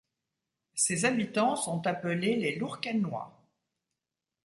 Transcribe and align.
Ses 0.73 1.05
habitants 1.05 1.55
sont 1.55 1.85
appelés 1.85 2.35
les 2.35 2.55
Lourquennois. 2.55 3.39